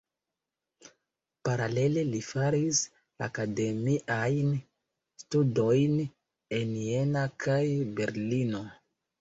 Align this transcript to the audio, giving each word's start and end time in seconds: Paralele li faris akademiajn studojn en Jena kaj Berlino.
Paralele 1.49 2.05
li 2.07 2.21
faris 2.29 2.79
akademiajn 3.27 4.49
studojn 5.25 5.95
en 6.61 6.75
Jena 6.89 7.27
kaj 7.47 7.63
Berlino. 8.01 8.67